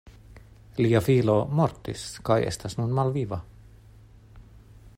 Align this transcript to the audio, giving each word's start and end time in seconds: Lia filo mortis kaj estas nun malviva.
Lia 0.85 1.01
filo 1.07 1.35
mortis 1.59 2.05
kaj 2.29 2.39
estas 2.53 2.77
nun 2.79 2.95
malviva. 3.01 3.39